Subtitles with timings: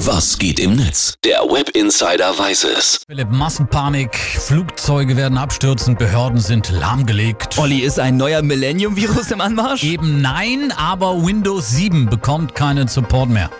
[0.00, 1.14] Was geht im Netz?
[1.24, 3.00] Der Web Insider weiß es.
[3.08, 7.56] Philipp, Massenpanik, Flugzeuge werden abstürzen, Behörden sind lahmgelegt.
[7.58, 9.82] Olli, ist ein neuer Millennium-Virus im Anmarsch?
[9.84, 13.50] Eben nein, aber Windows 7 bekommt keinen Support mehr.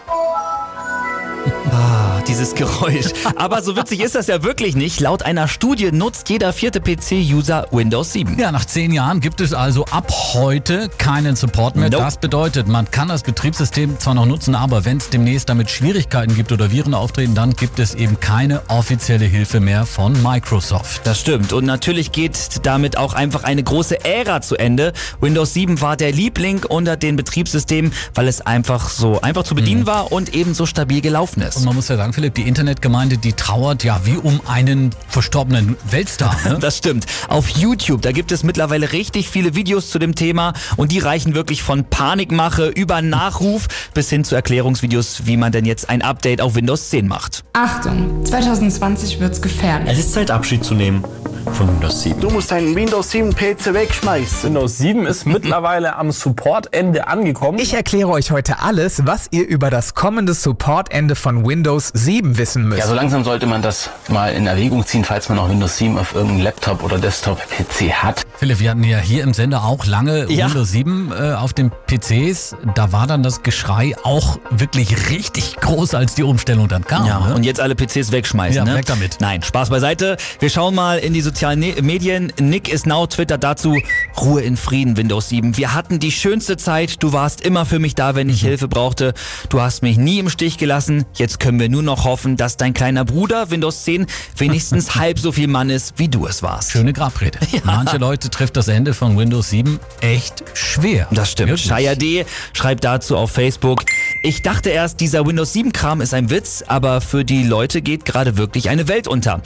[1.70, 3.06] Ah, dieses Geräusch.
[3.36, 5.00] Aber so witzig ist das ja wirklich nicht.
[5.00, 8.38] Laut einer Studie nutzt jeder vierte PC-User Windows 7.
[8.38, 11.90] Ja, nach zehn Jahren gibt es also ab heute keinen Support mehr.
[11.90, 12.02] Nope.
[12.02, 16.34] Das bedeutet, man kann das Betriebssystem zwar noch nutzen, aber wenn es demnächst damit Schwierigkeiten
[16.34, 21.02] gibt oder Viren auftreten, dann gibt es eben keine offizielle Hilfe mehr von Microsoft.
[21.04, 21.52] Das stimmt.
[21.52, 24.92] Und natürlich geht damit auch einfach eine große Ära zu Ende.
[25.20, 29.86] Windows 7 war der Liebling unter den Betriebssystemen, weil es einfach so einfach zu bedienen
[29.86, 31.58] war und ebenso stabil gelaufen ist.
[31.58, 35.76] Und man muss ja sagen, Philipp, die Internetgemeinde, die trauert ja wie um einen verstorbenen
[35.90, 36.34] Weltstar.
[36.46, 36.58] Ne?
[36.66, 37.04] Das stimmt.
[37.28, 41.34] Auf YouTube, da gibt es mittlerweile richtig viele Videos zu dem Thema und die reichen
[41.34, 46.40] wirklich von Panikmache über Nachruf bis hin zu Erklärungsvideos, wie man denn jetzt ein Update
[46.40, 47.44] auf Windows 10 macht.
[47.52, 49.90] Achtung, 2020 wird's gefährlich.
[49.92, 51.04] Es ist Zeit, Abschied zu nehmen
[51.52, 52.20] von Windows 7.
[52.20, 54.44] Du musst deinen Windows 7 PC wegschmeißen.
[54.50, 57.58] Windows 7 ist mittlerweile am Supportende angekommen.
[57.58, 62.68] Ich erkläre euch heute alles, was ihr über das kommende Supportende von Windows 7 wissen
[62.68, 62.80] müsst.
[62.80, 65.98] Ja, so langsam sollte man das mal in Erwägung ziehen, falls man noch Windows 7
[65.98, 68.22] auf irgendeinem Laptop oder Desktop-PC hat.
[68.38, 70.46] Philipp, wir hatten ja hier im Sender auch lange Ja.
[70.48, 72.56] Windows 7 äh, auf den PCs.
[72.74, 77.06] Da war dann das Geschrei auch wirklich richtig groß, als die Umstellung dann kam.
[77.06, 77.34] Ja, ne?
[77.34, 78.56] und jetzt alle PCs wegschmeißen.
[78.56, 78.74] Ja, ne?
[78.74, 79.18] weg damit.
[79.20, 80.16] Nein, Spaß beiseite.
[80.38, 82.32] Wir schauen mal in die sozialen ne Medien.
[82.40, 83.76] Nick ist now Twitter dazu.
[84.18, 85.58] Ruhe in Frieden, Windows 7.
[85.58, 87.02] Wir hatten die schönste Zeit.
[87.02, 88.46] Du warst immer für mich da, wenn ich Mhm.
[88.46, 89.12] Hilfe brauchte.
[89.50, 91.04] Du hast mich nie im Stich gelassen.
[91.14, 94.06] Jetzt können wir nur noch hoffen, dass dein kleiner Bruder Windows 10
[94.38, 96.70] wenigstens halb so viel Mann ist, wie du es warst.
[96.70, 97.38] Schöne Grabrede.
[97.64, 101.06] Manche Leute trifft das Ende von Windows 7 echt schwer.
[101.10, 101.50] Das stimmt.
[101.50, 101.66] Wirklich.
[101.66, 102.24] Shia D.
[102.54, 103.84] schreibt dazu auf Facebook,
[104.22, 108.04] ich dachte erst, dieser Windows 7 Kram ist ein Witz, aber für die Leute geht
[108.04, 109.40] gerade wirklich eine Welt unter.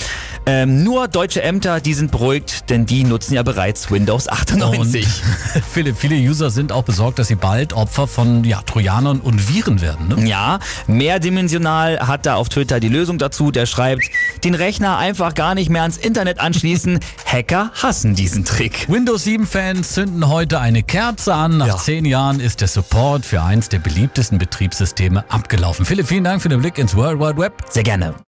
[0.46, 5.04] Ähm, nur deutsche Ämter, die sind beruhigt, denn die nutzen ja bereits Windows 98.
[5.54, 9.48] Und viele, viele User sind auch besorgt, dass sie bald Opfer von ja, Trojanern und
[9.52, 10.08] Viren werden.
[10.08, 10.28] Ne?
[10.28, 13.50] Ja, mehrdimensional hat da auf Twitter die Lösung dazu.
[13.50, 14.04] Der schreibt,
[14.44, 17.00] den Rechner einfach gar nicht mehr ans Internet anschließen.
[17.26, 18.86] Hacker hassen diesen Trick.
[18.88, 21.58] Windows 7-Fans zünden heute eine Kerze an.
[21.58, 21.76] Nach Ja.
[21.76, 25.86] zehn Jahren ist der Support für eins der beliebtesten Betriebssysteme abgelaufen.
[25.86, 27.64] Philipp, vielen Dank für den Blick ins World Wide Web.
[27.70, 28.20] Sehr gerne.